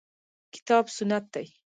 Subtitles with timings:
[0.53, 1.47] کتاب سنت دي.